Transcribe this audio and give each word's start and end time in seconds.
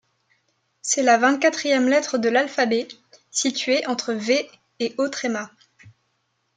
C’est 0.81 1.03
la 1.03 1.19
vingt-quatrième 1.19 1.87
lettre 1.87 2.17
de 2.17 2.27
l’alphabet, 2.27 2.87
située 3.29 3.85
entre 3.85 4.13
V 4.13 4.49
et 4.79 4.95
Ö. 4.97 5.11